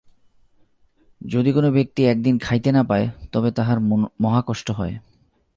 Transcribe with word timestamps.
যদি 1.21 1.49
কোন 1.51 1.65
ব্যক্তি 1.71 2.01
একদিন 2.05 2.35
খাইতে 2.37 2.69
না 2.71 2.83
পায়, 2.83 3.07
তবে 3.31 3.49
তাহার 3.51 3.77
মহাকষ্ট 4.21 4.67
হয়। 4.71 4.95